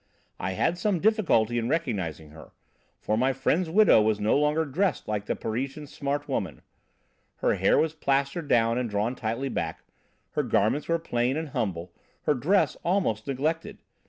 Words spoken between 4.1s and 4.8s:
no longer